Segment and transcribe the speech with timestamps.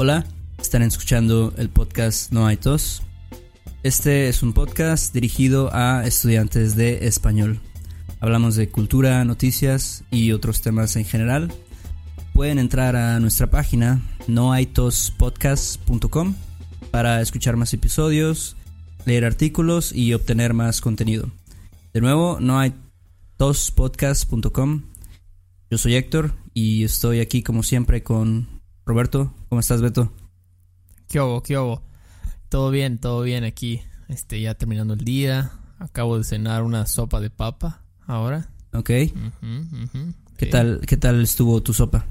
[0.00, 0.24] Hola,
[0.60, 3.02] están escuchando el podcast No hay tos.
[3.82, 7.58] Este es un podcast dirigido a estudiantes de español.
[8.20, 11.52] Hablamos de cultura, noticias y otros temas en general.
[12.32, 16.36] Pueden entrar a nuestra página noaitospodcast.com
[16.92, 18.54] para escuchar más episodios,
[19.04, 21.28] leer artículos y obtener más contenido.
[21.92, 24.82] De nuevo, noaitospodcast.com.
[25.72, 28.57] Yo soy Héctor y estoy aquí como siempre con
[28.88, 29.34] Roberto.
[29.50, 30.10] ¿Cómo estás, Beto?
[31.08, 31.42] ¿Qué hubo?
[31.42, 31.82] ¿Qué hubo?
[32.48, 33.82] Todo bien, todo bien aquí.
[34.08, 35.52] Este, ya terminando el día.
[35.78, 38.48] Acabo de cenar una sopa de papa ahora.
[38.72, 38.86] Ok.
[38.86, 39.12] ¿Qué
[40.38, 40.50] Sí.
[40.50, 42.06] tal, qué tal estuvo tu sopa?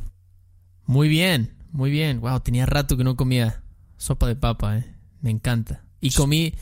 [0.86, 2.22] Muy bien, muy bien.
[2.22, 3.64] Wow, tenía rato que no comía
[3.98, 4.86] sopa de papa, eh.
[5.22, 5.84] Me encanta.
[6.00, 6.54] Y comí.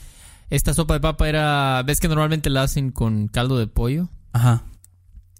[0.48, 1.82] Esta sopa de papa era.
[1.84, 4.08] ¿Ves que normalmente la hacen con caldo de pollo?
[4.32, 4.64] Ajá.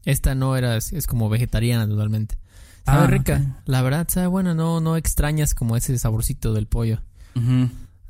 [0.05, 2.37] Esta no era, es, es como vegetariana totalmente.
[2.87, 3.63] Sabe Ah, rica.
[3.67, 4.55] La verdad, sabe buena.
[4.55, 7.03] No, no extrañas como ese saborcito del pollo.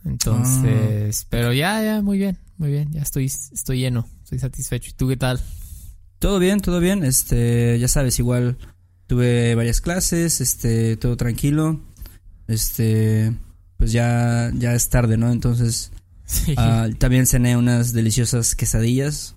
[0.04, 1.26] Entonces, Ah.
[1.30, 2.92] pero ya, ya, muy bien, muy bien.
[2.92, 4.90] Ya estoy, estoy lleno, estoy satisfecho.
[4.90, 5.40] ¿Y tú qué tal?
[6.18, 7.04] Todo bien, todo bien.
[7.04, 8.56] Este, ya sabes, igual
[9.06, 11.80] tuve varias clases, este, todo tranquilo.
[12.46, 13.32] Este,
[13.76, 15.30] pues ya, ya es tarde, ¿no?
[15.32, 15.90] Entonces,
[16.24, 16.54] Sí.
[16.56, 19.36] ah, también cené unas deliciosas quesadillas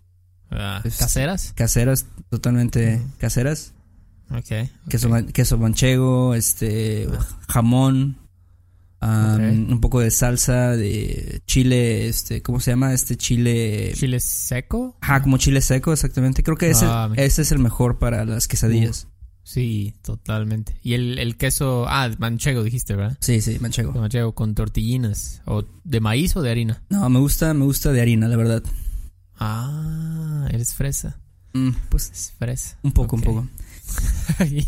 [0.51, 1.53] Ah, es- ¿Caseras?
[1.55, 3.05] caseras, totalmente Ujú.
[3.19, 3.73] caseras.
[4.31, 4.69] Ok.
[4.89, 7.07] Queso, queso manchego, este,
[7.47, 8.17] jamón,
[8.99, 9.69] am, Ok.
[9.71, 12.93] un poco de salsa de chile, este, ¿cómo se llama?
[12.93, 13.91] Este chile.
[13.95, 14.97] ¿Chile seco?
[15.01, 16.43] Ajá, como chile seco, exactamente.
[16.43, 19.07] Creo que ese, Ah, ese es el mejor para las quesadillas.
[19.41, 20.77] Sí, totalmente.
[20.83, 23.17] Y el, el queso, ah, manchego dijiste, ¿verdad?
[23.19, 23.93] Sí, sí, manchego.
[23.93, 25.41] Manchego con tortillinas.
[25.45, 26.83] ¿O de maíz o de harina?
[26.89, 28.63] No, me gusta, me gusta de harina, la verdad.
[29.39, 31.19] Ah, eres fresa.
[31.53, 32.77] Mm, pues Es fresa.
[32.83, 33.47] un poco, un poco.
[34.49, 34.67] ¿Y,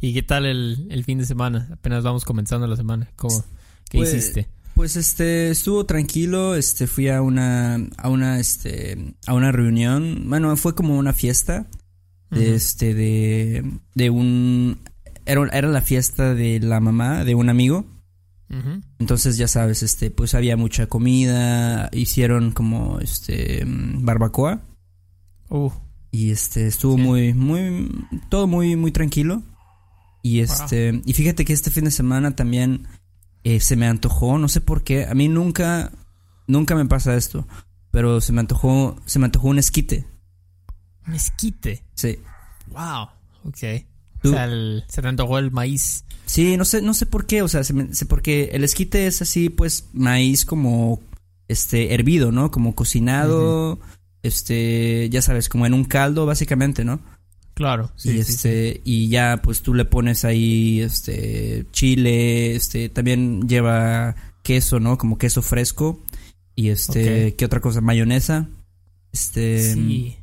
[0.00, 1.68] y qué tal el, el fin de semana?
[1.72, 3.10] Apenas vamos comenzando la semana.
[3.16, 3.44] ¿Cómo?
[3.90, 4.48] ¿Qué Pues, hiciste?
[4.74, 10.56] Pues este estuvo tranquilo, este fui a una a una este a una reunión, bueno,
[10.56, 11.66] fue como una fiesta
[12.30, 14.78] de este de de un
[15.26, 17.84] era, era la fiesta de la mamá de un amigo.
[18.98, 24.62] Entonces ya sabes, este pues había mucha comida, hicieron como este mm, barbacoa
[25.50, 25.70] Uh,
[26.12, 27.02] y este estuvo Sí.
[27.02, 27.90] muy muy
[28.28, 29.42] todo muy muy tranquilo.
[30.22, 32.86] Y este y fíjate que este fin de semana también
[33.42, 35.90] eh, se me antojó, no sé por qué, a mí nunca
[36.46, 37.48] nunca me pasa esto,
[37.90, 40.06] pero se me antojó se me antojó un esquite.
[41.06, 41.82] mezquite.
[41.94, 42.18] Sí.
[42.68, 43.08] Wow.
[43.44, 43.58] Ok.
[44.22, 46.04] Tú- O sea, el- se te antojó el maíz.
[46.26, 49.06] Sí, no sé no sé por qué, o sea, se me- se- porque el esquite
[49.08, 51.00] es así pues maíz como
[51.48, 52.50] este hervido, ¿no?
[52.52, 53.80] Como cocinado,
[54.22, 57.00] este, ya sabes, como en un caldo básicamente, ¿no?
[57.54, 57.92] Claro.
[57.98, 58.32] y Sí, sí, sí.
[58.32, 64.96] este y ya pues tú le pones ahí este chile este también lleva queso no
[64.96, 66.02] como queso fresco
[66.56, 68.48] y este qué otra cosa mayonesa
[69.12, 69.80] este Sí.
[69.80, 70.16] y-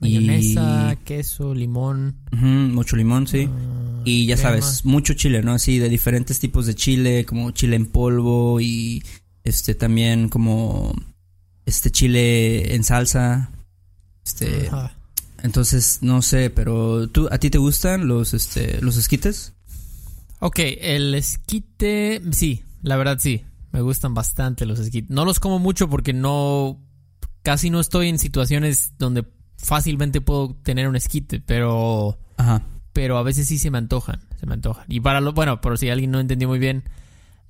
[0.00, 2.16] Mayonesa, queso, limón.
[2.32, 4.50] mucho limón sí ah, y ya crema.
[4.50, 9.02] sabes mucho chile no así de diferentes tipos de chile como chile en polvo y
[9.42, 10.94] este también como
[11.68, 13.50] este chile en salsa
[14.24, 14.94] este Ajá.
[15.42, 19.54] entonces no sé pero tú a ti te gustan los este los esquites
[20.40, 25.10] Ok, el esquite, sí, la verdad sí, me gustan bastante los esquites.
[25.10, 26.80] No los como mucho porque no,
[27.42, 29.24] casi no estoy en situaciones donde
[29.56, 32.62] fácilmente puedo tener un esquite, pero, ajá
[32.98, 34.84] pero a veces sí se me antojan, se me antojan.
[34.88, 36.82] Y para lo, bueno, por si alguien no entendió muy bien,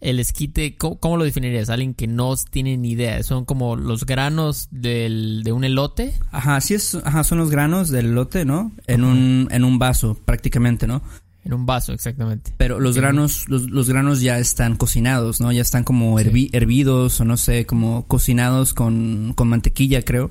[0.00, 1.70] el esquite, ¿cómo, cómo lo definirías?
[1.70, 6.14] Alguien que no tiene ni idea, son como los granos del, de un elote.
[6.30, 8.72] Ajá, sí es, ajá, son los granos del elote, ¿no?
[8.86, 11.02] En un, en un vaso, prácticamente, ¿no?
[11.44, 12.52] En un vaso, exactamente.
[12.58, 15.50] Pero los granos, los, los granos ya están cocinados, ¿no?
[15.50, 16.24] Ya están como Sí.
[16.26, 20.30] hervi- hervidos o no sé, como cocinados con, con mantequilla, creo.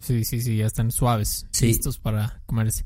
[0.00, 1.66] Sí, sí, sí, ya están suaves, Sí.
[1.66, 2.84] listos para comerse.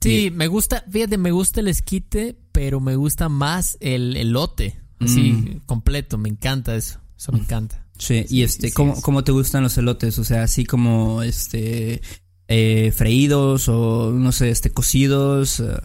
[0.00, 5.32] Sí, me gusta, fíjate, me gusta el esquite, pero me gusta más el elote, así,
[5.32, 5.60] Mm.
[5.66, 7.86] completo, me encanta eso, eso me encanta.
[7.98, 9.00] Sí, Sí, y este, sí, ¿cómo.
[9.02, 10.18] ¿cómo te gustan los elotes?
[10.18, 12.02] O sea, así como, este,
[12.48, 15.60] eh, freídos o, no sé, este, cocidos.
[15.60, 15.80] eh,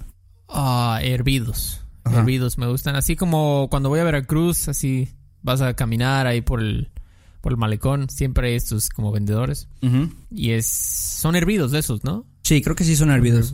[0.48, 2.20] Ah, hervidos, Ajá.
[2.20, 5.10] hervidos me gustan, así como cuando voy a Veracruz, así,
[5.44, 6.90] vas a caminar ahí por el,
[7.42, 9.68] por el malecón, siempre hay estos como vendedores,
[10.32, 12.26] y es, son hervidos de esos, ¿no?
[12.44, 13.54] Sí, creo que sí son hervidos.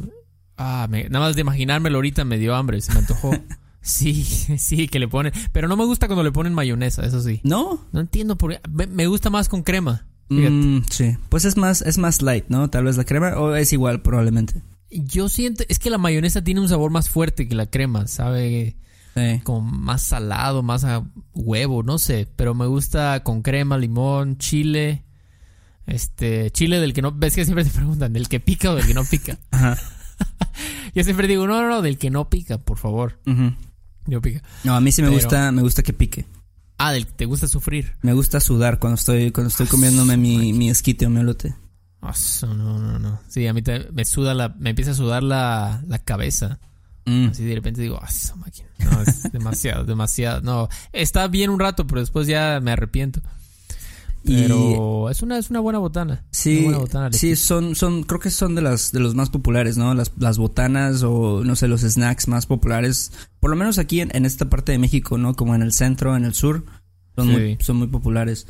[0.57, 3.31] Ah, me- nada más de imaginármelo ahorita me dio hambre, se me antojó.
[3.85, 4.23] Sí,
[4.57, 5.31] sí, que le ponen.
[5.51, 7.39] Pero no me gusta cuando le ponen mayonesa, eso sí.
[7.43, 7.85] ¿No?
[7.91, 8.61] No entiendo por qué.
[8.67, 10.07] Me, gusta más con crema.
[10.29, 11.15] Mm, sí.
[11.29, 12.67] Pues es más, es más light, ¿no?
[12.69, 14.63] Tal vez la crema, o es igual, probablemente.
[14.89, 18.75] Yo siento, es que la mayonesa tiene un sabor más fuerte que la crema, sabe,
[19.15, 19.39] Sí.
[19.43, 25.03] como más salado, más a huevo, no sé, pero me gusta con crema, limón, chile.
[25.85, 28.87] Este, chile del que no, ves que siempre te preguntan, del que pica o del
[28.87, 29.37] que no pica.
[29.51, 29.77] Ajá.
[30.95, 33.19] Yo siempre digo, no, no, no, del que no pica, por favor.
[34.07, 34.41] No pica.
[34.63, 36.25] No, a mí sí me Pero- gusta, me gusta que pique.
[36.77, 37.93] Ah, del que te gusta sufrir.
[38.01, 41.55] Me gusta sudar cuando estoy, cuando estoy Ah, comiéndome mi, mi esquite o mi elote.
[42.01, 43.19] Ah, su- no, no, no.
[43.29, 46.59] Sí, a mí te- me suda la, me empieza a sudar la, la cabeza.
[47.05, 47.27] Mm.
[47.29, 48.67] Así de repente digo, ah, máquina.
[48.79, 50.41] No, es demasiado, demasiado.
[50.41, 53.21] No, está bien un rato, pero después ya me arrepiento.
[54.27, 56.25] Y- Pero es una, es una buena botana.
[56.31, 59.29] Sí, Una buena botana, sí, son, son, creo que son de las, de los más
[59.29, 59.93] populares, ¿no?
[59.93, 63.11] Las, las botanas o, no sé, los snacks más populares.
[63.39, 65.35] Por lo menos aquí en, en esta parte de México, ¿no?
[65.35, 66.65] Como en el centro, en el sur,
[67.15, 67.31] son, Sí.
[67.33, 68.47] muy, son muy populares.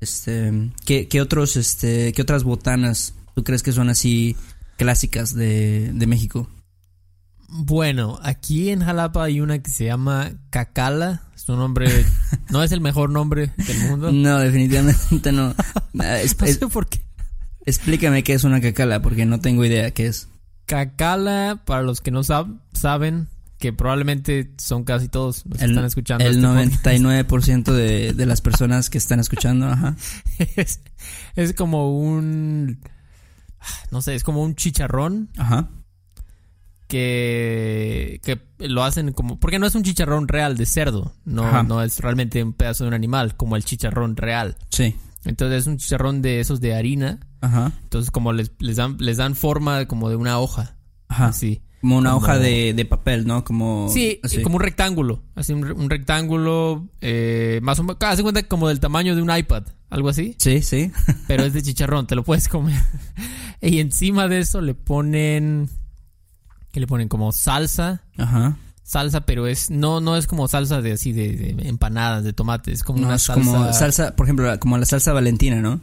[0.00, 4.36] Este, ¿qué, qué otros, este, qué otras botanas tú crees que son así
[4.76, 6.48] clásicas de, de México?
[7.48, 11.22] Bueno, aquí en Jalapa hay una que se llama Cacala.
[11.44, 11.88] Es un nombre,
[12.50, 14.10] no es el mejor nombre del mundo.
[14.10, 15.54] No, definitivamente no.
[16.00, 17.00] Ah, es- No sé por qué.
[17.66, 20.28] explícame qué es una cacala, porque no tengo idea qué es.
[20.66, 25.84] Cacala, para los que no sab- saben, que probablemente son casi todos los que están
[25.84, 26.24] escuchando.
[26.24, 26.96] El este podcast.
[26.98, 29.96] 99% de, de las personas que están escuchando, ajá.
[30.56, 30.80] es,
[31.36, 32.80] es como un.
[33.90, 35.68] No sé, es como un chicharrón Ajá.
[36.88, 38.03] que
[38.68, 39.38] lo hacen como.
[39.38, 41.12] Porque no es un chicharrón real de cerdo.
[41.24, 41.62] No, Ajá.
[41.62, 44.56] no es realmente un pedazo de un animal, como el chicharrón real.
[44.70, 44.94] Sí.
[45.24, 47.20] Entonces es un chicharrón de esos de harina.
[47.40, 47.72] Ajá.
[47.84, 50.76] Entonces, como les, les, dan, les dan forma como de una hoja.
[51.08, 51.26] Ajá.
[51.28, 51.62] Así.
[51.80, 53.44] Como una Como- hoja de, de papel, ¿no?
[53.44, 53.88] Como.
[53.92, 54.40] Sí, así.
[54.42, 55.22] como un rectángulo.
[55.34, 56.88] Así, un, un rectángulo.
[57.00, 57.96] eh, más o menos.
[58.00, 59.64] Haz de cuenta como del tamaño de un iPad.
[59.90, 60.34] Algo así.
[60.38, 60.90] Sí, sí.
[61.28, 62.80] pero es de chicharrón, te lo puedes comer.
[63.60, 65.68] y encima de eso le ponen
[66.74, 68.58] que le ponen como salsa, Ajá.
[68.82, 72.72] salsa, pero es no no es como salsa de así de, de empanadas de tomate,
[72.72, 73.40] es como No, una es salsa.
[73.50, 75.80] como salsa, por ejemplo, como la salsa valentina, ¿no?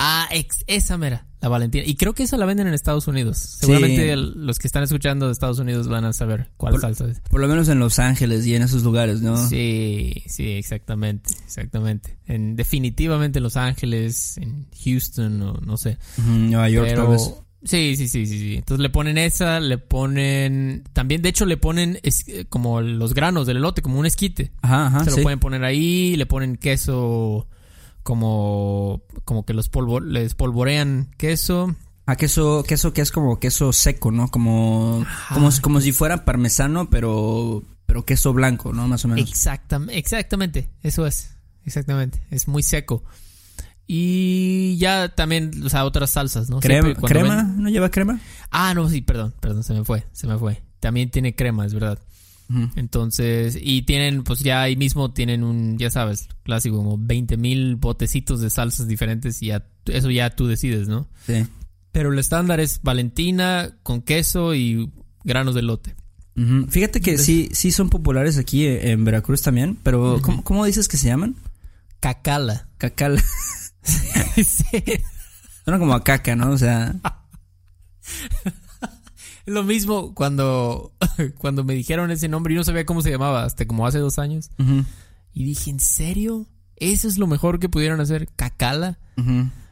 [0.00, 1.82] Ah, ex- esa mera, la Valentina.
[1.84, 3.36] Y creo que esa la venden en Estados Unidos.
[3.38, 7.06] Seguramente el- los que están escuchando de Estados Unidos van a saber cuál Por- salsa
[7.08, 7.18] es.
[7.28, 9.36] Por lo menos en Los Ángeles y en esos lugares, ¿no?
[9.48, 12.16] Sí, sí, exactamente, exactamente.
[12.26, 15.98] En definitivamente en Los Ángeles, en Houston o no sé.
[16.18, 17.34] Ujú, Nueva York, tal vez.
[17.64, 18.54] Sí, sí, sí, sí, sí.
[18.56, 23.14] Entonces le ponen esa, le ponen también de hecho le ponen es- eh, como los
[23.14, 24.52] granos del elote, como un esquite.
[24.62, 25.04] Ajá, ajá.
[25.04, 25.16] Se sí.
[25.16, 27.48] lo pueden poner ahí, le ponen queso
[28.02, 31.74] como como que los polvo, les polvorean queso.
[32.06, 34.28] Ah, queso, queso que es como queso seco, ¿no?
[34.28, 35.34] Como, Ajá.
[35.34, 38.88] como, como si fuera parmesano, pero, pero queso blanco, ¿no?
[38.88, 39.28] Más o menos.
[39.30, 41.34] Exactam- exactamente, eso es.
[41.66, 43.04] Exactamente, es muy seco.
[43.90, 46.60] Y ya también, o sea, otras salsas, ¿no?
[46.60, 48.20] Crema, Siempre crema, ven- ¿no lleva crema?
[48.50, 50.62] Ah, no, sí, perdón, perdón, se me fue, se me fue.
[50.78, 51.98] También tiene crema, es verdad.
[52.76, 57.76] Entonces, y tienen, pues ya ahí mismo tienen un, ya sabes, clásico, como 20 mil
[57.76, 61.08] botecitos de salsas diferentes y ya, eso ya tú decides, ¿no?
[61.26, 61.44] Sí.
[61.92, 64.90] Pero el estándar es Valentina con queso y
[65.24, 65.94] granos de lote.
[66.68, 70.20] Fíjate que sí, sí son populares aquí eh, en Veracruz también, pero.
[70.22, 71.34] ¿cómo, cómo dices que se llaman?
[72.00, 72.68] Cacala.
[72.78, 73.20] Cacal.
[74.44, 74.82] Sí.
[75.64, 76.50] Suena como a caca, ¿no?
[76.52, 76.94] O sea,
[79.46, 80.92] lo mismo cuando,
[81.38, 84.18] cuando me dijeron ese nombre y no sabía cómo se llamaba, hasta como hace dos
[84.18, 84.50] años.
[85.32, 86.46] Y dije, ¿en serio?
[86.76, 88.28] ¿Eso es lo mejor que pudieron hacer?
[88.36, 88.98] ¿Cacala?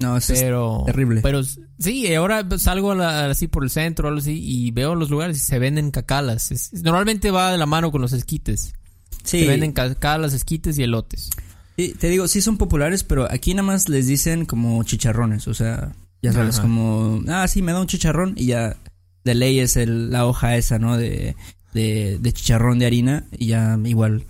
[0.00, 0.82] no, eso es Pero.
[0.86, 1.20] terrible.
[1.22, 1.40] Pero
[1.78, 5.36] sí, ahora salgo a la- así por el centro algo así y veo los lugares
[5.36, 6.50] y se venden cacalas.
[6.50, 8.74] Es- normalmente va de la mano con los esquites.
[9.22, 11.30] sí, Se venden cacalas, esquites y elotes.
[11.76, 15.54] Sí, te digo, sí son populares, pero aquí nada más les dicen como chicharrones, o
[15.54, 16.62] sea, ya sabes, Ajá.
[16.62, 18.76] como, ah, sí, me da un chicharrón y ya
[19.24, 20.96] de ley es el, la hoja esa, ¿no?
[20.96, 21.36] De,
[21.74, 24.24] de, de chicharrón de harina y ya igual,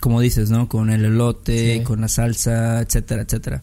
[0.00, 0.68] como dices, ¿no?
[0.68, 1.84] Con el elote, Sí.
[1.84, 3.62] con la salsa, etcétera, etcétera.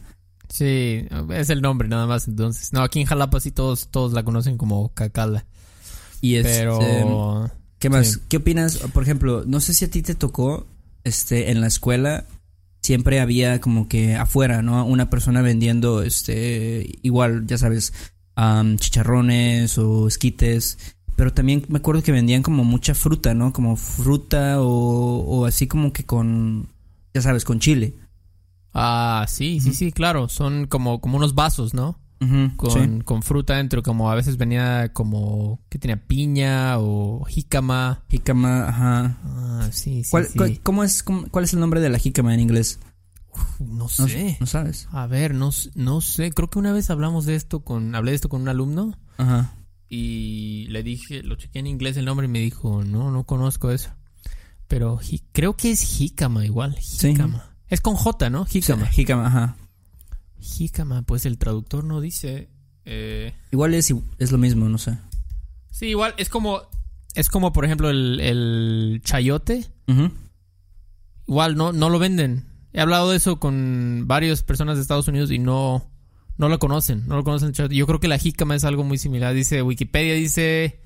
[0.49, 2.71] Sí, es el nombre nada más entonces.
[2.71, 5.45] No, aquí en Jalapa sí todos, todos la conocen como cacala.
[6.21, 7.51] Y este, Pero...
[7.79, 8.07] ¿Qué más?
[8.13, 8.19] Sí.
[8.29, 8.77] ¿Qué opinas?
[8.93, 10.65] Por ejemplo, no sé si a ti te tocó,
[11.03, 12.25] este, en la escuela
[12.87, 14.85] siempre había como que afuera, ¿no?
[14.85, 17.91] Una persona vendiendo, este, igual, ya sabes,
[18.35, 20.95] am, chicharrones o esquites.
[21.17, 23.51] Pero también me acuerdo que vendían como mucha fruta, ¿no?
[23.51, 26.69] Como fruta o, o así como que con,
[27.13, 27.95] ya sabes, con chile.
[28.73, 30.29] Ah, sí, sí, sí, claro.
[30.29, 31.99] Son como, como unos vasos, ¿no?
[32.55, 33.01] Con, sí.
[33.03, 35.59] con fruta dentro, como a veces venía como...
[35.69, 36.07] ¿Qué tenía?
[36.07, 38.03] Piña o jícama.
[38.09, 39.17] Jícama, ajá.
[39.23, 40.37] Ah, sí, sí, ¿Cuál, sí.
[40.37, 42.79] cuál- cómo es, cómo- ¿Cuál es el nombre de la jícama en inglés?
[43.59, 44.37] No No, sé.
[44.39, 44.87] no sabes.
[44.91, 46.31] A ver, no, no sé.
[46.31, 47.93] Creo que una vez hablamos de esto con...
[47.93, 49.53] Hablé de esto con un alumno Ajá.
[49.87, 51.21] y le dije...
[51.21, 53.91] Lo chequé en inglés el nombre y me dijo, no, no conozco eso.
[54.67, 54.99] Pero
[55.33, 56.75] creo que es jícama igual.
[56.77, 57.51] Jícama.
[57.69, 58.45] Es con J, ¿no?
[58.45, 58.87] Jícama.
[58.87, 59.55] Jícama, ajá.
[60.39, 62.49] Jícama, pues el traductor no dice.
[62.85, 64.97] eh, Igual es, es lo mismo, no sé.
[65.71, 66.61] Sí, igual es como.
[67.15, 69.65] Es como, por ejemplo, el, el chayote.
[71.27, 72.45] Igual no, no lo venden.
[72.73, 75.89] He hablado de eso con varias personas de Estados Unidos y no,
[76.37, 77.07] no lo conocen.
[77.07, 77.53] No lo conocen.
[77.71, 79.33] Yo creo que la jícama es algo muy similar.
[79.33, 80.79] Dice Wikipedia, dice.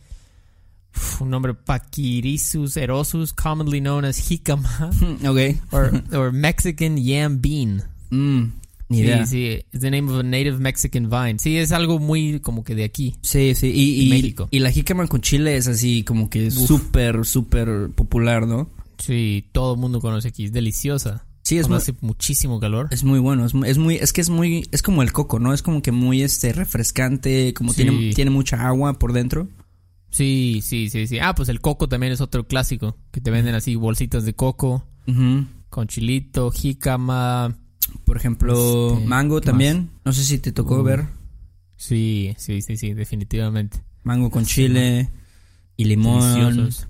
[0.96, 4.90] uf, un nombre Paquirisus erosus, commonly known as jícama.
[5.28, 5.62] ok.
[5.72, 7.84] or, or Mexican yam bean.
[8.10, 8.52] Mm,
[8.92, 9.26] ni Sí, idea.
[9.26, 11.40] sí, it's the name of a native Mexican vine.
[11.40, 13.16] Sí, es algo muy como que de aquí.
[13.22, 13.72] Sí, sí.
[13.74, 14.48] Y, México.
[14.52, 18.70] y la jícama con chile es así como que súper, súper popular, ¿no?
[19.00, 20.44] Sí, todo el mundo conoce aquí.
[20.46, 21.26] Es deliciosa.
[21.44, 22.88] Sí, es muy, hace muchísimo calor.
[22.92, 23.46] es muy bueno.
[23.46, 25.54] Es muy, es muy, es que es muy, es como el coco, ¿no?
[25.56, 27.82] Es como que muy, este, refrescante, como Sí.
[27.84, 29.48] tiene, tiene mucha agua por dentro.
[30.12, 31.18] Sí, sí, sí, sí.
[31.20, 32.98] Ah, pues el coco también es otro clásico.
[33.12, 34.86] Que te venden así bolsitas de coco
[35.70, 37.58] con chilito, jícama.
[38.12, 39.90] Por ejemplo, Este, mango ¿qué también.
[40.04, 40.84] No sé si te tocó Uh.
[40.84, 41.06] ver.
[41.78, 43.82] Sí, sí, sí, sí, definitivamente.
[44.04, 45.10] Mango con chile
[45.78, 46.68] y limón.
[46.68, 46.86] Este,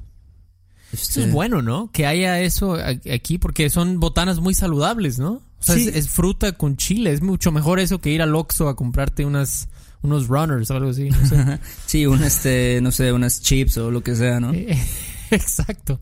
[0.94, 1.92] Eso es bueno, ¿no?
[1.92, 2.76] Que haya eso
[3.14, 5.34] aquí porque son botanas muy saludables, ¿no?
[5.34, 5.90] O sea, Sí.
[5.90, 7.12] es, es fruta con chile.
[7.14, 9.70] Es mucho mejor eso que ir al Oxxo a comprarte unas,
[10.02, 11.12] unos runners o algo así.
[11.12, 11.60] no sé.
[11.86, 14.54] Sí, un este, no sé, unas chips o lo que sea, ¿no?
[14.56, 14.76] Eh,
[15.30, 16.02] Exacto.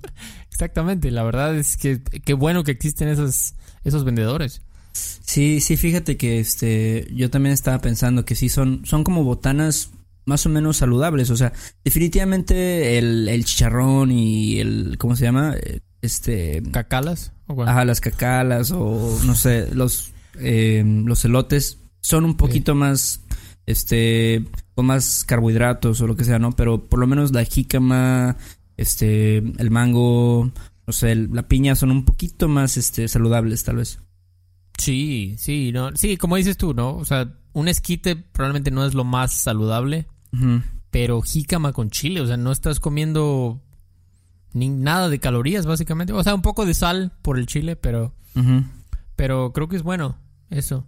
[0.50, 1.12] Exactamente.
[1.12, 4.62] La verdad es que qué bueno que existen esos, esos vendedores.
[4.92, 9.92] Sí, sí, fíjate que este, yo también estaba pensando que sí son, son como botanas
[10.26, 11.54] más o menos saludables, o sea,
[11.84, 15.56] definitivamente el, el chicharrón y el, ¿cómo se llama?
[16.02, 17.34] Este, ¿Cacalas?
[17.48, 23.22] ¿O ajá, las cacalas o no sé, los, eh, los elotes son un poquito más,
[23.66, 26.52] este, con más carbohidratos o lo que sea, ¿no?
[26.52, 28.38] Pero por lo menos la jícama,
[28.78, 30.52] este, el mango,
[30.86, 34.00] no sé, la piña son un poquito más, este, saludables tal vez.
[34.80, 35.96] Sí, sí, no.
[35.96, 36.96] Sí, como dices tú, ¿no?
[36.96, 40.08] O sea, un esquite probablemente no es lo más saludable,
[40.90, 43.62] pero jícama con chile, o sea, no estás comiendo
[44.54, 46.14] ni nada de calorías, básicamente.
[46.14, 48.16] O sea, un poco de sal por el chile, pero,
[49.16, 50.18] pero creo que es bueno
[50.50, 50.86] eso.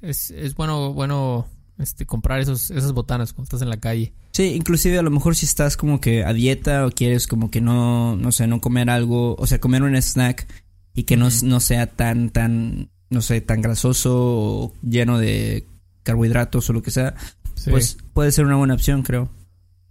[0.00, 1.46] Es, es bueno, bueno,
[1.78, 4.12] este, comprar esos, esas botanas cuando estás en la calle.
[4.32, 7.60] Sí, inclusive a lo mejor si estás como que a dieta o quieres como que
[7.60, 10.46] no, no sé, no comer algo, o sea, comer un snack
[10.94, 15.66] y que no, no sea tan, tan, no sé, tan grasoso o lleno de
[16.02, 17.14] carbohidratos o lo que sea,
[17.54, 17.70] Sí.
[17.70, 19.28] pues puede ser una buena opción, creo.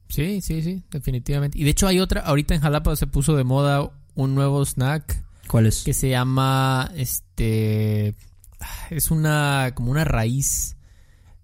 [0.10, 1.58] sí, sí, sí, definitivamente.
[1.58, 5.24] Y de hecho hay otra, ahorita en Jalapa se puso de moda un nuevo snack
[5.48, 5.84] ¿Cuál es?
[5.84, 8.14] que se llama, este,
[8.90, 10.76] es una, como una raíz.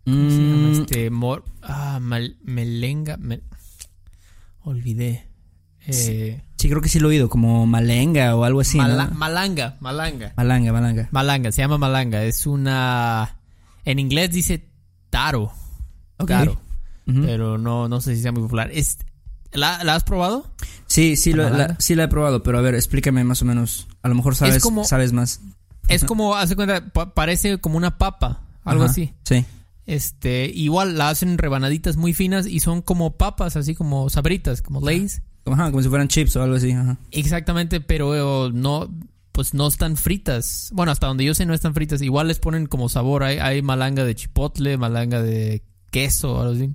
[0.03, 0.67] ¿Cómo se llama?
[0.67, 3.41] Mm, Este, mor- ah, mal- melenga, me-
[4.63, 5.27] olvidé.
[5.87, 9.15] Eh, Sí, creo que sí lo he oído, como malenga o algo así, mala- ¿no?
[9.15, 10.33] malanga, malanga.
[10.35, 11.07] Malanga, malanga.
[11.11, 12.23] Malanga, se llama malanga.
[12.23, 13.37] Es una,
[13.85, 14.67] en inglés dice
[15.11, 15.51] taro,
[16.17, 16.27] Ok.
[16.29, 16.59] taro,
[17.05, 18.71] pero no, no sé si sea muy popular.
[18.73, 18.97] Es,
[19.53, 20.51] ¿la, ¿La has probado?
[20.87, 21.75] Sí, sí, ¿La lo, la, malanga?
[21.79, 23.87] sí la he probado, pero a ver, explícame más o menos.
[24.01, 25.41] A lo mejor sabes, como- sabes más.
[25.87, 29.13] Es como, hace cuenta, pa- parece como una papa, algo Ajá, así.
[29.23, 29.45] Sí.
[29.85, 34.81] Este, igual la hacen rebanaditas muy finas y son como papas, así como sabritas, como
[34.81, 35.21] lays.
[35.51, 36.97] Ajá, como si fueran chips o algo así, ajá.
[37.11, 38.89] Exactamente, pero no,
[39.31, 40.69] pues no están fritas.
[40.73, 42.01] Bueno, hasta donde yo sé no están fritas.
[42.01, 43.23] Igual les ponen como sabor.
[43.23, 46.73] Hay, hay malanga de chipotle, malanga de queso o algo así.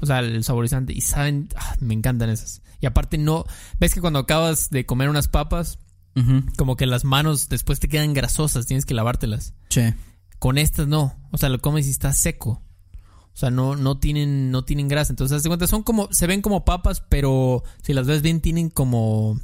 [0.00, 0.92] O sea, el saborizante.
[0.92, 2.62] Y saben, ah, me encantan esas.
[2.80, 3.44] Y aparte no,
[3.80, 5.78] ves que cuando acabas de comer unas papas,
[6.16, 6.42] Ujú.
[6.56, 9.54] como que las manos después te quedan grasosas, tienes que lavártelas.
[9.70, 9.82] Sí.
[10.38, 11.16] Con estas no.
[11.30, 12.60] O sea, lo comes y está seco.
[13.34, 15.12] O sea, no, no tienen, no tienen grasa.
[15.12, 18.70] Entonces, de cuenta, son como, se ven como papas, pero si las ves bien, tienen
[18.70, 19.40] como,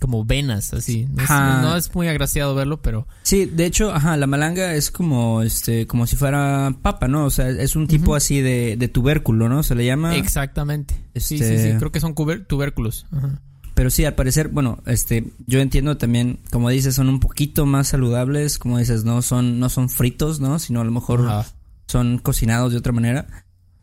[0.00, 1.06] como venas, así.
[1.14, 1.62] No es, Ajá.
[1.62, 5.86] no es muy agraciado verlo, pero Sí, de hecho, ajá, la malanga es como, este,
[5.86, 7.24] como si fuera papa, ¿no?
[7.26, 9.62] O sea, es un tipo así de, de tubérculo, ¿no?
[9.62, 10.16] Se le llama.
[10.16, 10.94] exactamente.
[11.14, 11.78] Sí, sí, Este- sí.
[11.78, 12.14] Creo que son
[12.48, 13.06] tubérculos.
[13.12, 13.40] Ajá.
[13.74, 17.86] Pero sí, al parecer, bueno, este, yo entiendo también, como dices, son un poquito más
[17.88, 20.58] saludables, como dices, no son, no son fritos, ¿no?
[20.58, 21.46] Sino a lo mejor Ajá.
[21.90, 23.26] Son cocinados de otra manera.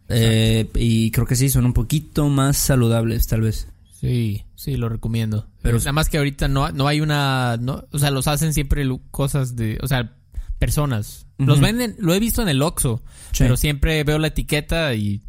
[0.09, 3.67] Eh, y creo que sí, son un poquito más saludables, tal vez.
[3.99, 5.47] Sí, sí, lo recomiendo.
[5.61, 8.87] Pero- nada más que ahorita no, no hay una, no, o sea, los hacen siempre
[9.11, 10.13] cosas de, o sea,
[10.59, 11.25] personas.
[11.39, 13.43] Los venden, lo he visto en el Oxxo, Sí.
[13.43, 15.21] pero siempre veo la etiqueta y,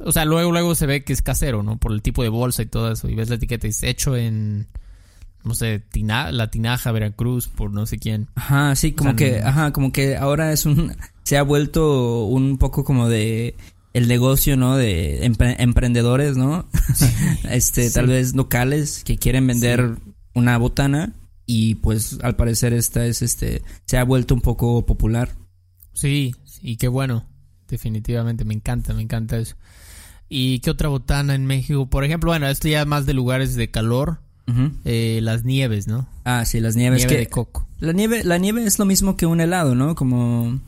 [0.00, 1.76] o sea, luego, luego se ve que es casero, ¿no?
[1.76, 3.08] Por el tipo de bolsa y todo eso.
[3.08, 4.66] Y ves la etiqueta y es hecho en,
[5.44, 8.26] no sé, tina, la tinaja Veracruz por no sé quién.
[8.34, 10.92] Ajá, sí, como sea, que, no- ajá, como que ahora es un,
[11.28, 13.54] se ha vuelto un poco como de
[13.92, 14.76] el negocio, ¿no?
[14.78, 16.66] De empre- emprendedores, ¿no?
[17.50, 17.94] este, Sí.
[17.94, 19.96] tal vez locales que quieren vender
[20.34, 21.12] una botana
[21.44, 25.34] y pues al parecer esta es este se ha vuelto un poco popular.
[25.92, 27.26] Sí, y qué bueno,
[27.68, 29.56] definitivamente, me encanta, me encanta eso.
[30.30, 31.90] ¿Y qué otra botana en México?
[31.90, 34.20] Por ejemplo, bueno, esto ya más de lugares de calor,
[34.86, 36.08] eh, las nieves, ¿no?
[36.24, 37.00] Ah, sí, las nieves.
[37.00, 37.66] Nieve que, de coco.
[37.80, 39.94] La nieve, la nieve es lo mismo que un helado, ¿no?
[39.94, 40.60] Como ¿ser-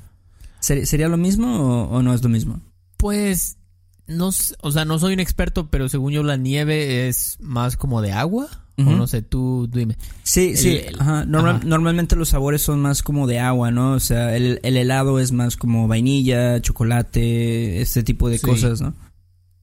[0.61, 2.61] sería lo mismo o, o no es lo mismo?
[2.97, 3.57] Pues,
[4.07, 8.03] no, o sea, no soy un experto, pero según yo la nieve es más como
[8.03, 8.49] de agua.
[8.79, 8.91] Ujú.
[8.91, 9.99] O no sé, tú dime.
[10.23, 10.77] Sí, sí.
[10.87, 11.27] el- ajá.
[11.27, 11.65] Normal- ajá.
[11.67, 13.93] Normalmente los sabores son más como de agua, ¿no?
[13.93, 18.47] O sea, el, el helado es más como vainilla, chocolate, este tipo de Sí.
[18.47, 18.95] cosas, ¿no?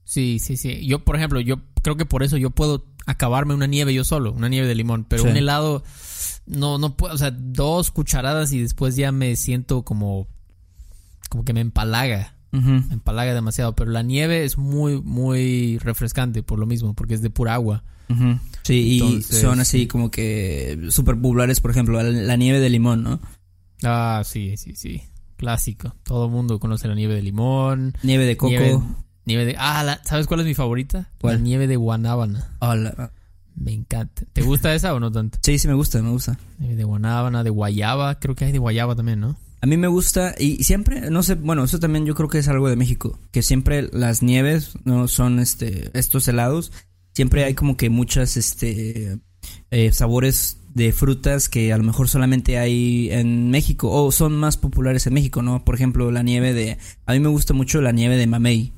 [0.04, 0.86] Sí, sí, sí.
[0.86, 4.32] Yo, por ejemplo, yo creo que por eso yo puedo acabarme una nieve yo solo,
[4.34, 5.30] una nieve de limón, pero Sí.
[5.30, 5.84] un helado
[6.46, 10.28] no no puedo, o sea, dos cucharadas y después ya me siento como
[11.30, 16.60] como que me empalaga, me empalaga demasiado, pero la nieve es muy muy refrescante por
[16.60, 17.84] lo mismo, porque es de pura agua.
[18.64, 19.88] Sí, y son así sí.
[19.88, 23.20] como que súper populares, por ejemplo, la, nieve de limón, ¿no?
[23.84, 25.04] Ah, sí, sí, sí.
[25.36, 25.96] Clásico.
[26.04, 28.52] Todo el mundo conoce la nieve de limón, Nieve de coco.
[28.52, 28.82] Nieve-
[29.26, 31.10] nieve de Ah, la- ¿sabes cuál es mi favorita?
[31.22, 31.36] ¿Cuál?
[31.36, 32.56] La nieve de guanábana.
[32.60, 33.12] Hola.
[33.56, 34.24] Me encanta.
[34.34, 35.40] ¿Te gusta esa o no tanto?
[35.44, 36.38] Sí, sí, me gusta, me gusta.
[36.60, 39.36] Nieve de guanábana, de guayaba, creo que hay de guayaba también, ¿no?
[39.62, 42.48] A mí me gusta y siempre, no sé, bueno, eso también yo creo que es
[42.48, 46.72] algo de México, que siempre las nieves no son este estos helados,
[47.14, 49.18] siempre hay como que muchas este
[49.72, 54.58] eh, sabores de frutas que a lo mejor solamente hay en México o son más
[54.58, 55.66] populares en México, ¿no?
[55.66, 58.74] Por ejemplo, la nieve de a mí me gusta mucho la nieve de mamey.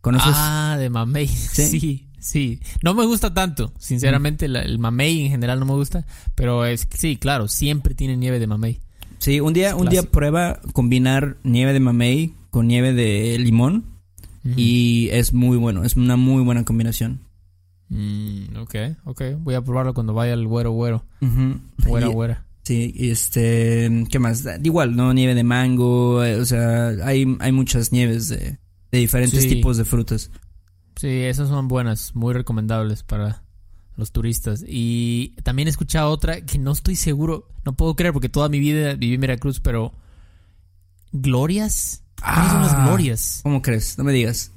[0.00, 0.32] ¿Conoces?
[0.34, 1.28] Ah, de mamey.
[1.70, 2.60] Sí, sí.
[2.82, 6.04] No me gusta tanto, sinceramente, la- el mamey en general no me gusta,
[6.34, 8.80] pero es sí, claro, siempre tiene nieve de mamey.
[9.18, 13.84] Sí, un día un día prueba combinar nieve de mamey con nieve de limón
[14.56, 17.20] y es muy bueno, es una muy buena combinación.
[17.88, 19.22] Mm, ok, ok.
[19.40, 21.04] Voy a probarlo cuando vaya al güero güero.
[21.20, 21.60] Ujú.
[21.88, 22.42] Güera Y- güera.
[22.62, 24.44] Sí, este, ¿qué más?
[24.64, 25.12] Igual, ¿no?
[25.14, 28.58] Nieve de mango, eh, o sea, hay, hay muchas nieves de,
[28.90, 29.48] de diferentes Sí.
[29.50, 30.32] tipos de frutas.
[30.96, 33.44] Sí, esas son buenas, muy recomendables para
[33.96, 34.64] los turistas.
[34.66, 38.58] Y también he escuchado otra que no estoy seguro, no puedo creer porque toda mi
[38.58, 39.92] vida viví en Veracruz, pero
[41.12, 42.02] glorias.
[42.20, 42.86] ¿Cuáles son las Ah.
[42.86, 43.40] glorias?
[43.42, 43.98] ¿Cómo crees?
[43.98, 44.52] No me digas.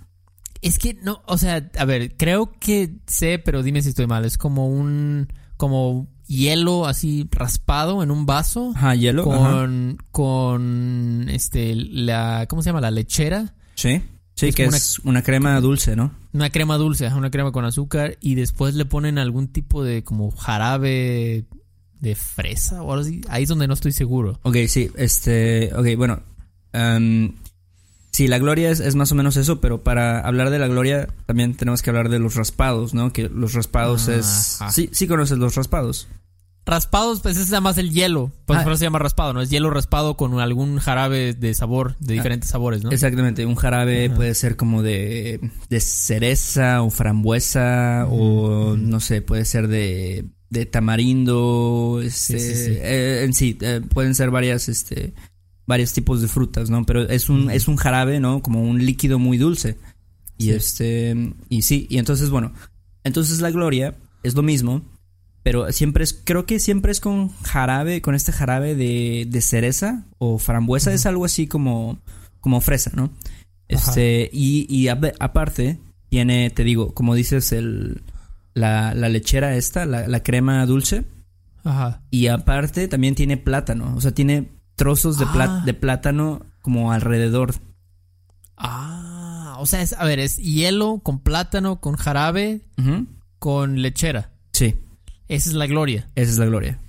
[0.61, 4.25] Es que no, o sea, a ver, creo que sé, pero dime si estoy mal.
[4.25, 9.31] Es como un, como hielo así raspado en un vaso Ajá, hielo.
[9.31, 9.49] ajá.
[9.51, 12.81] con, con, este, la, ¿cómo se llama?
[12.81, 13.53] La lechera.
[13.75, 14.01] Sí.
[14.39, 16.11] Sí, es que una- es una crema dulce, ¿no?
[16.33, 20.31] Una crema dulce, una crema con azúcar y después le ponen algún tipo de como
[20.31, 21.45] jarabe
[21.99, 23.21] de fresa o algo así.
[23.29, 24.39] Ahí es donde no estoy seguro.
[24.43, 26.21] Ok, sí, este, ok, bueno.
[26.71, 27.33] em,
[28.11, 31.07] sí, la gloria es, es más o menos eso, pero para hablar de la gloria
[31.25, 33.11] también tenemos que hablar de los raspados, ¿no?
[33.11, 34.61] Que los raspados es...
[34.61, 34.71] Ajá.
[34.71, 36.07] Sí, sí conoces los raspados.
[36.65, 38.31] Raspados, pues ese es más el hielo.
[38.45, 38.63] Pues Ah.
[38.63, 39.41] por eso se llama raspado, ¿no?
[39.41, 42.91] Es hielo raspado con algún jarabe de sabor, de diferentes sabores, ¿no?
[42.91, 44.15] Exactamente, un jarabe Ajá.
[44.15, 50.65] puede ser como de, de cereza o frambuesa o no sé, puede ser de, de
[50.67, 52.71] tamarindo, este, Sí, sí, sí.
[52.81, 55.13] eh, en sí, eh, pueden ser varias, este,
[55.65, 56.85] varios tipos de frutas, ¿no?
[56.85, 57.49] Pero es un, Ujú.
[57.51, 58.41] es un jarabe, ¿no?
[58.43, 59.77] Como un líquido muy dulce.
[60.37, 60.51] Y Sí.
[60.51, 62.53] este, y sí, y entonces, bueno,
[63.03, 64.81] entonces la gloria es lo mismo,
[65.43, 70.05] pero siempre es, creo que siempre es con jarabe, con este jarabe de, de cereza
[70.17, 71.99] o frambuesa, es algo así como,
[72.41, 73.11] como fresa, ¿no?
[73.67, 78.01] Este, y, y a- aparte, tiene, te digo, como dices, el,
[78.53, 81.05] la, la lechera esta, la, la crema dulce,
[81.63, 82.01] Ajá.
[82.09, 85.61] y aparte también tiene plátano, o sea, tiene trozos de, Ah.
[85.65, 87.53] de plátano como alrededor.
[88.57, 92.61] Ah, o sea, es, a ver, es hielo con plátano, con jarabe,
[93.39, 94.31] con lechera.
[94.53, 94.75] Sí,
[95.29, 96.09] Esa es la gloria.
[96.15, 96.79] esa es la gloria.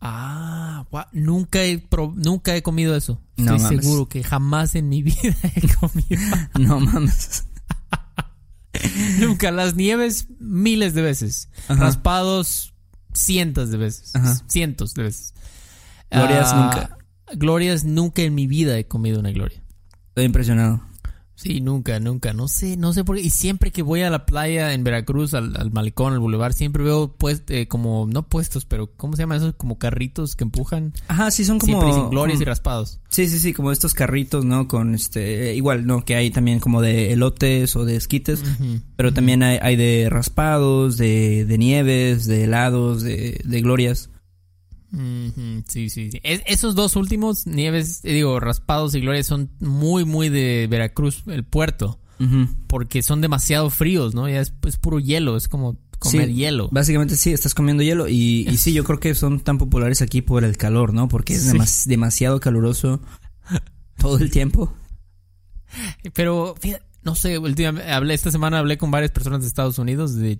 [0.00, 3.20] Ah, guau, nunca he nunca he comido eso.
[3.36, 3.84] No Estoy mames.
[3.84, 6.20] seguro que jamás en mi vida he comido.
[6.58, 7.44] No mames.
[9.20, 11.48] nunca las nieves miles de veces.
[11.68, 11.84] Ajá.
[11.84, 12.74] Raspados
[13.14, 14.14] cientos de veces.
[14.16, 14.40] Ajá.
[14.48, 15.34] Cientos de veces.
[16.10, 16.98] Glorias Ah, nunca.
[17.36, 19.62] Glorias nunca en mi vida he comido una gloria.
[20.08, 20.82] Estoy impresionado.
[21.42, 22.32] Sí, nunca, nunca.
[22.32, 23.22] No sé, no sé por qué.
[23.22, 26.84] Y siempre que voy a la playa en Veracruz, al, al malecón, al bulevar, siempre
[26.84, 29.54] veo pues eh, como, no puestos, pero ¿cómo se llaman esos?
[29.56, 30.92] Como carritos que empujan.
[31.08, 31.72] Ajá, sí, son como.
[31.72, 33.00] siempre dicen glorias y raspados.
[33.08, 34.68] Sí, sí, sí, como estos carritos, ¿no?
[34.68, 35.50] Con este.
[35.50, 36.04] eh, Igual, ¿no?
[36.04, 38.42] Que hay también como de elotes o de esquites.
[38.96, 44.10] Pero también hay, hay de raspados, de, de nieves, de helados, de, de glorias.
[44.92, 46.20] Sí, sí, sí.
[46.22, 51.44] Es- esos dos últimos, nieves, digo, raspados y glorias, son muy, muy de Veracruz, el
[51.44, 51.98] puerto,
[52.66, 54.28] porque son demasiado fríos, ¿no?
[54.28, 56.68] Ya es, es puro hielo, es como, como comer Sí, hielo.
[56.70, 60.20] Básicamente sí, estás comiendo hielo y, y sí, yo creo que son tan populares aquí
[60.22, 61.08] por el calor, ¿no?
[61.08, 61.48] Porque es Sí.
[61.56, 63.00] demas- demasiado caluroso
[63.98, 64.72] todo el tiempo.
[66.14, 70.14] Pero, fíjate, no sé, últimamente hablé, esta semana hablé con varias personas de Estados Unidos,
[70.14, 70.38] de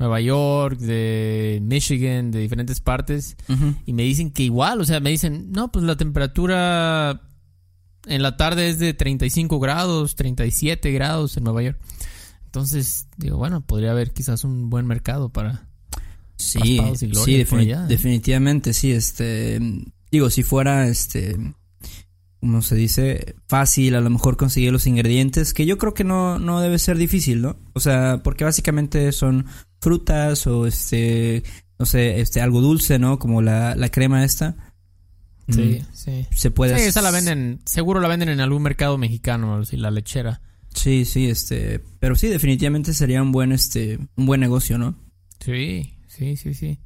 [0.00, 3.36] Nueva York, de Michigan, de diferentes partes,
[3.86, 7.20] y me dicen que igual, o sea, me dicen, no, pues la temperatura
[8.06, 11.78] en la tarde es de 35 grados, 37 grados en Nueva York.
[12.46, 15.68] Entonces, digo, bueno, podría haber quizás un buen mercado para...
[16.36, 17.82] Sí, y sí, gloria por defini- allá.
[17.82, 19.60] definitivamente sí, este,
[20.10, 21.36] digo, si fuera, este,
[22.40, 26.38] como se dice, fácil a lo mejor conseguir los ingredientes, que yo creo que no,
[26.38, 27.58] no debe ser difícil, ¿no?
[27.74, 29.44] O sea, porque básicamente son
[29.80, 31.42] frutas o, este,
[31.78, 33.18] no sé, este, algo dulce, ¿no?
[33.18, 34.56] Como la, la crema esta.
[35.48, 36.26] Sí, Mm, sí.
[36.32, 36.78] Se puede...
[36.78, 40.40] Sí, esa la venden, seguro la venden en algún mercado mexicano, así, la lechera.
[40.74, 44.94] Sí, sí, este, pero sí, definitivamente sería un buen, este, un buen negocio, ¿no?
[45.40, 46.78] Sí, sí, sí, sí.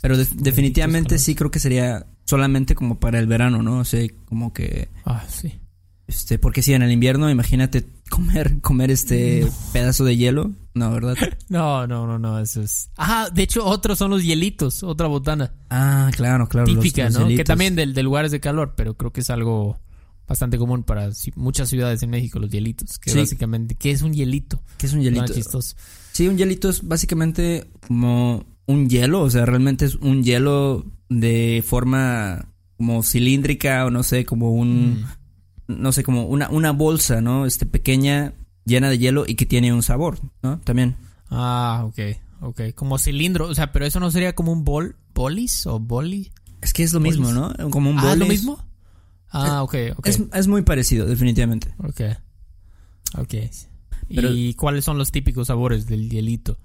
[0.00, 3.78] Pero de- definitivamente sí creo que sería solamente como para el verano, ¿no?
[3.80, 5.58] O sea, como que, Ah, sí.
[6.06, 11.16] este, porque si en el invierno, imagínate comer, comer este pedazo de hielo, no, ¿verdad?
[11.48, 12.90] No, no, no, no, eso es.
[12.96, 16.66] Ah, de hecho, otros son los hielitos, otra botana Ah, claro, claro.
[16.66, 17.28] típica, los ¿no?
[17.28, 19.78] Que también de, de lugares de calor, pero creo que es algo
[20.26, 22.98] bastante común para muchas ciudades en México, los hielitos.
[22.98, 23.18] Que Sí.
[23.18, 24.62] básicamente, ¿qué es un hielito?
[24.78, 25.34] ¿Qué es un No, hielito?
[25.34, 25.76] chistoso.
[26.12, 31.62] Sí, un hielito es básicamente como un hielo, o sea, realmente es un hielo de
[31.66, 35.04] forma como cilíndrica o no sé, como un,
[35.68, 35.74] Mm.
[35.82, 37.44] no sé, como una, una bolsa, ¿no?
[37.44, 38.32] Este pequeña,
[38.64, 40.58] llena de hielo y que tiene un sabor, ¿no?
[40.60, 40.96] También.
[41.30, 41.98] Ah, ok,
[42.40, 42.60] ok.
[42.74, 46.32] Como cilindro, o sea, pero eso no sería como un bol, bolis o boli.
[46.60, 47.52] Es que es lo mismo, ¿no?
[47.70, 48.40] Como un Ah, ¿es lo bolis.
[48.40, 48.64] mismo?
[49.30, 50.06] Ah, ok, ok.
[50.06, 51.74] Es, es muy parecido, definitivamente.
[51.78, 52.00] Ok.
[53.18, 53.34] Ok.
[54.14, 56.58] Pero- ¿Y cuáles son los típicos sabores del hielito?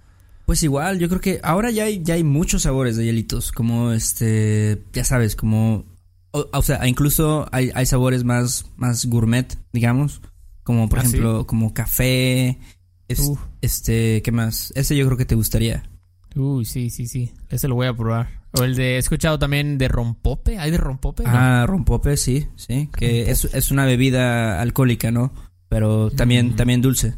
[0.45, 3.91] Pues igual, yo creo que ahora ya hay, ya hay muchos sabores de hielitos, como
[3.91, 5.85] este, ya sabes, como,
[6.31, 10.21] o, o sea, incluso hay, hay sabores más, más gourmet, digamos,
[10.69, 11.07] como por Ah, ¿sí?
[11.07, 12.59] ejemplo, como café,
[13.07, 14.71] es- este, ¿qué más?
[14.75, 15.89] Ese yo creo que te gustaría.
[16.35, 17.31] Uy, sí, sí, sí.
[17.49, 18.29] Ese lo voy a probar.
[18.51, 20.59] O el de, he escuchado también de rompope.
[20.59, 21.23] ¿Hay de rompope?
[21.23, 21.29] No.
[21.33, 25.31] Ah, rompope, sí, sí, que es, es una bebida alcohólica, ¿no?
[25.69, 26.55] Pero también, Mm.
[26.55, 27.15] también dulce.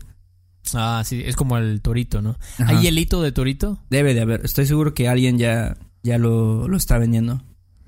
[0.73, 2.37] Ah, sí, es como el torito, ¿no?
[2.57, 2.67] Ajá.
[2.69, 3.83] ¿Hay hielito de torito?
[3.89, 7.43] Debe de haber, estoy seguro que alguien ya, ya lo, lo está vendiendo.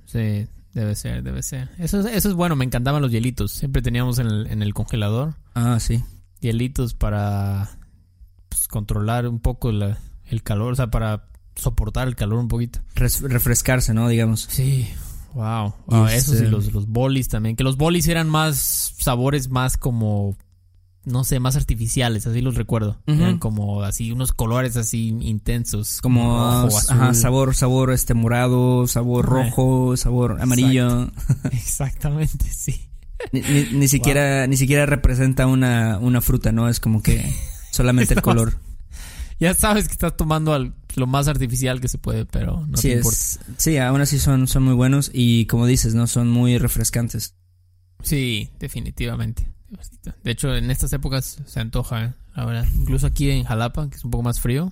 [0.08, 1.70] Sí, debe ser, debe ser.
[1.78, 3.52] Eso, es- eso es bueno, me encantaban los hielitos.
[3.52, 6.04] Siempre teníamos en el, en el congelador Ah, sí.
[6.40, 7.78] hielitos para
[8.50, 12.80] pues, controlar un poco la- el calor, o sea, para soportar el calor un poquito.
[12.96, 14.08] Res- refrescarse, ¿no?
[14.08, 14.48] Digamos.
[14.50, 14.90] Sí,
[15.34, 15.74] wow.
[15.86, 17.56] Wow Eso sí, este- los, los bolis también.
[17.56, 20.36] Que los bolis eran más sabores más como,
[21.06, 23.02] no sé, más artificiales, así los recuerdo.
[23.08, 26.00] Eran como así, unos colores así intensos.
[26.02, 27.16] Como rojo, ajá, azul.
[27.22, 29.34] sabor, sabor este morado, sabor Ajá.
[29.50, 31.12] rojo, sabor amarillo.
[31.52, 32.90] Exactamente, sí.
[33.32, 36.68] Ni, ni- ni siquiera, ni siquiera representa una, una fruta, ¿no?
[36.70, 37.24] Es como que
[37.72, 38.58] solamente el color.
[39.40, 42.90] Ya sabes que estás tomando al- lo más artificial que se puede, pero no sí,
[42.90, 43.18] te importa.
[43.18, 46.06] es, sí, aún así son, son muy buenos y como dices, ¿no?
[46.08, 47.36] Son muy refrescantes.
[48.04, 49.50] Sí, definitivamente.
[50.24, 52.14] De hecho, en estas épocas se antoja, ¿eh?
[52.36, 52.66] la verdad.
[52.76, 54.72] Incluso aquí en Jalapa, que es un poco más frío,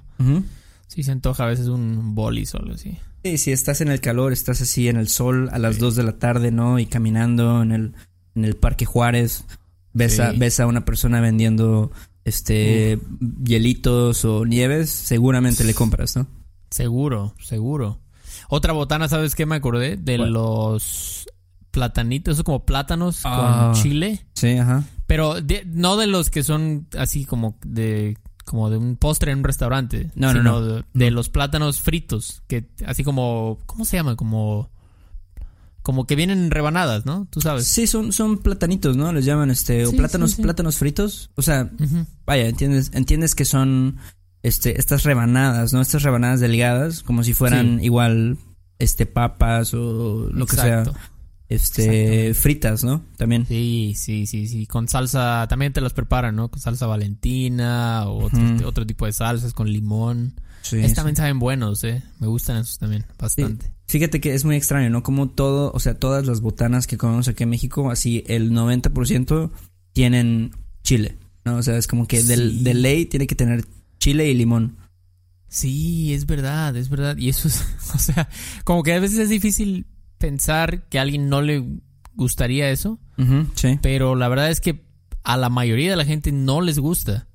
[0.88, 2.98] sí se antoja a veces un bolis o algo así.
[3.24, 5.82] Sí, si estás en el calor, estás así en el sol a las Sí.
[5.82, 6.80] 2 de la tarde, ¿no?
[6.80, 7.94] Y caminando en el,
[8.36, 9.46] en el Parque Juárez,
[9.94, 10.40] ves, a, Sí.
[10.40, 11.92] ves a una persona vendiendo
[12.26, 13.00] este
[13.44, 16.28] hielitos o nieves, seguramente le compras, ¿no?
[16.70, 18.00] Seguro, seguro.
[18.50, 19.98] Otra botana, ¿sabes qué me acordé?
[19.98, 21.21] De los
[21.72, 23.72] platanitos, esos como plátanos Ah.
[23.74, 24.26] con chile.
[24.34, 24.84] Sí, ajá.
[25.08, 29.40] Pero de- no de los que son así como de como de un postre en
[29.40, 30.10] un restaurante.
[30.16, 30.84] No, no, sino no.
[30.94, 32.44] De, los plátanos fritos.
[32.48, 33.60] Que así como.
[33.66, 34.16] ¿Cómo se llama?
[34.16, 34.70] Como.
[35.84, 37.28] Como que vienen en rebanadas, ¿no?
[37.32, 37.66] Tú sabes.
[37.68, 39.12] Sí, son, son platanitos, ¿no?
[39.14, 40.42] Les llaman este, o plátanos, sí, sí.
[40.44, 41.32] plátanos fritos.
[41.36, 41.72] O sea,
[42.26, 43.98] vaya, entiendes, entiendes que son
[44.44, 45.82] este, estas rebanadas, ¿no?
[45.82, 48.38] Estas rebanadas delgadas, como si fueran igual
[48.78, 50.84] este papas o lo que sea.
[51.56, 53.04] Este fritas, ¿no?
[53.18, 53.46] También.
[53.46, 54.66] Sí, sí, sí, sí.
[54.68, 56.50] Con salsa, también te las preparan, ¿no?
[56.50, 58.26] Con salsa valentina o
[58.66, 60.36] otro, tipo de salsas con limón.
[60.62, 60.96] Sí, Estos sí.
[60.96, 62.04] también saben buenos, ¿eh?
[62.20, 63.72] Me gustan esos también, bastante.
[63.88, 65.04] Fíjate que es muy extraño, ¿no?
[65.04, 69.52] Como todo, o sea, todas las botanas que comemos aquí en México, así el 90%
[69.92, 70.52] tienen
[70.84, 71.58] chile, ¿no?
[71.58, 73.66] O sea, es como que del- de ley tiene que tener
[74.00, 74.78] chile y limón.
[75.50, 77.18] Sí, es verdad, es verdad.
[77.18, 77.62] Y eso es,
[77.96, 78.30] o sea,
[78.64, 79.86] como que a veces es difícil
[80.22, 81.62] pensar que a alguien no le
[82.14, 82.98] gustaría eso,
[83.56, 83.78] sí.
[83.82, 84.86] pero la verdad es que
[85.24, 87.28] a la mayoría de la gente no les gusta.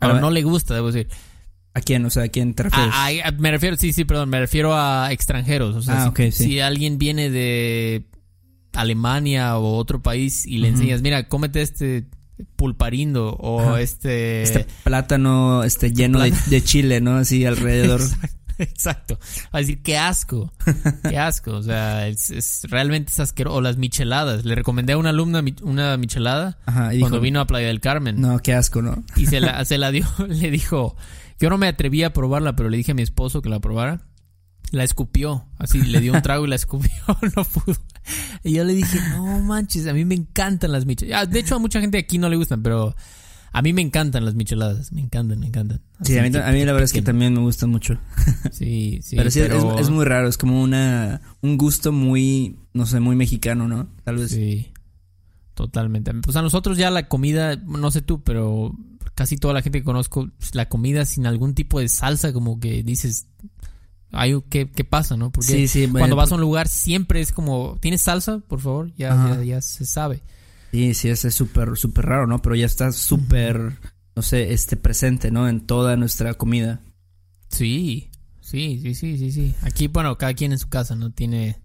[0.00, 0.20] Ver.
[0.20, 1.08] no le gusta, debo decir.
[1.72, 2.04] ¿A quién?
[2.04, 2.90] O sea, ¿a quién te refieres?
[2.92, 5.74] Ah, me refiero, sí, sí, perdón, me refiero a extranjeros.
[5.76, 6.44] O sea, Ah, si, ok, sí.
[6.44, 8.04] si alguien viene de
[8.74, 12.04] Alemania o otro país y le enseñas, mira, cómete este
[12.56, 13.80] pulparindo o Ajá.
[13.80, 14.42] este...
[14.42, 17.16] Este plátano este, lleno de, de chile, ¿no?
[17.16, 18.00] Así alrededor.
[18.58, 19.18] Exacto.
[19.46, 20.52] Va a decir, qué asco.
[21.08, 21.52] Qué asco.
[21.52, 23.56] O sea, es, es- realmente es asqueroso.
[23.56, 24.44] O las micheladas.
[24.44, 28.20] Le recomendé a una alumna una michelada Ajá, cuando vino a Playa del Carmen.
[28.20, 29.04] no, qué asco, ¿no?
[29.16, 30.06] Y se la, se la dio.
[30.28, 30.96] Le dijo,
[31.40, 34.06] yo no me atreví a probarla, pero le dije a mi esposo que la probara.
[34.70, 35.46] La escupió.
[35.58, 36.90] Así, le dio un trago y la escupió.
[37.36, 37.76] No pudo.
[38.42, 41.30] Y yo le dije, no manches, a mí me encantan las micheladas.
[41.30, 42.94] De hecho, a mucha gente aquí no le gustan, pero
[43.56, 44.92] a mí me encantan las micheladas.
[44.92, 45.80] Me encantan, me encantan.
[46.02, 47.98] Sí, a mí, que- a mí la verdad es que también me gustan mucho.
[48.52, 49.16] Sí, sí.
[49.16, 53.16] pero sí, es- Es, muy raro, es como una un gusto muy, no sé, muy
[53.16, 53.88] mexicano, ¿no?
[54.04, 54.30] Tal vez.
[54.32, 54.72] Sí,
[55.54, 56.12] totalmente.
[56.14, 58.74] Pues a nosotros ya la comida, no sé tú, pero
[59.14, 62.58] casi toda la gente que conozco, pues, la comida sin algún tipo de salsa, como
[62.58, 63.28] que dices,
[64.10, 65.30] ay, ¿qué, qué pasa, no?
[65.30, 68.92] Porque sí, sí, cuando vas a un lugar siempre es como, ¿tienes salsa, por favor?
[68.96, 70.22] Ya, ya, ya se sabe.
[70.74, 72.42] Sí, sí, es es súper, súper raro, ¿no?
[72.42, 73.78] Pero ya está súper,
[74.16, 75.48] no sé, este presente, ¿no?
[75.48, 76.80] En toda nuestra comida.
[77.48, 78.10] Sí,
[78.40, 79.54] sí, sí, sí, sí, sí.
[79.62, 81.12] Aquí, bueno, cada quien en su casa, ¿no?
[81.12, 81.60] Tiene,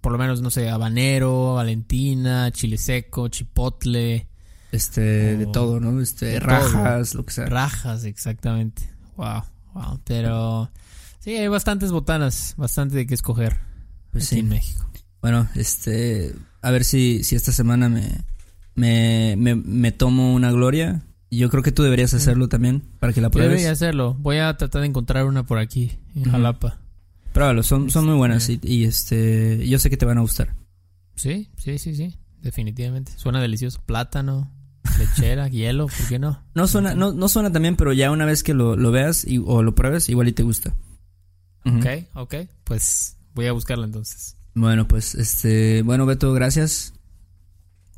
[0.00, 4.28] por lo menos, no sé, habanero, valentina, chile seco, chipotle.
[4.70, 6.00] Este, de todo, ¿no?
[6.00, 7.46] Este, de rajas, lo que sea.
[7.46, 8.88] Rajas, exactamente.
[9.16, 9.42] Wow,
[9.74, 10.00] wow.
[10.04, 10.70] Pero
[11.18, 13.58] sí, hay bastantes botanas, bastante de qué escoger
[14.12, 14.40] Pues aquí sí.
[14.42, 14.88] en México.
[15.20, 16.32] Bueno, este,
[16.62, 18.24] a ver si, si esta semana me,
[18.76, 21.02] me, me, me tomo una gloria.
[21.30, 23.50] Yo creo que tú deberías hacerlo también para que la pruebes.
[23.50, 24.14] debería hacerlo.
[24.20, 26.24] Voy a tratar de encontrar una por aquí, en.
[26.30, 26.78] Jalapa.
[27.32, 30.22] Pruébalo, son, son muy buenas y, Este- y, este, yo sé que te van a
[30.22, 30.54] gustar.
[31.16, 32.14] Sí, sí, sí, sí.
[32.40, 33.12] Definitivamente.
[33.16, 33.82] Suena delicioso.
[33.84, 34.50] Plátano,
[34.98, 36.42] lechera, hielo, ¿por qué no?
[36.54, 39.38] No suena, no, no suena también, pero ya una vez que lo, lo veas y,
[39.44, 40.74] o lo pruebes, igual y te gusta.
[41.64, 42.34] Ok, ok.
[42.64, 44.36] Pues voy a buscarla entonces.
[44.54, 46.94] Bueno, pues, este, bueno, Beto, gracias.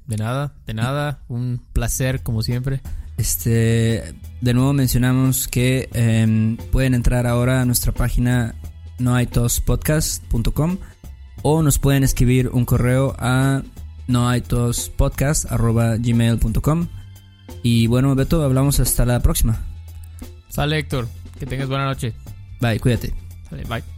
[0.08, 1.20] De nada, de nada.
[1.28, 2.80] Un placer, como siempre.
[3.18, 8.54] Este, de nuevo mencionamos que em, pueden entrar ahora a nuestra página
[8.98, 10.78] noaitospodcast.com
[11.42, 13.62] o nos pueden escribir un correo a
[14.06, 16.88] noaitospodcast.gmail.com
[17.62, 19.60] y bueno, Beto, hablamos hasta la próxima.
[20.48, 21.06] Sale, Héctor.
[21.38, 22.14] Que tengas buena noche.
[22.60, 23.12] Bye, cuídate.
[23.50, 23.97] Sale, bye.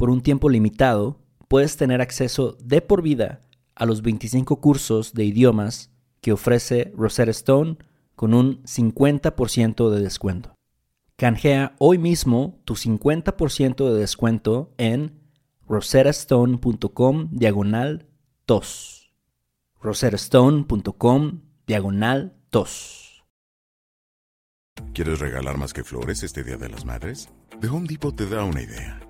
[0.00, 3.42] Por un tiempo limitado, puedes tener acceso de por vida
[3.74, 5.90] a los 25 cursos de idiomas
[6.22, 7.76] que ofrece Rosetta Stone
[8.16, 10.54] con un 50% de descuento.
[11.16, 15.20] Canjea hoy mismo tu 50% de descuento en
[15.68, 18.06] rosettastone.com diagonal
[18.46, 19.12] tos.
[19.82, 23.22] rosettastone.com diagonal tos.
[24.94, 27.28] ¿Quieres regalar más que flores este Día de las Madres?
[27.60, 29.09] The Home Depot te da una idea.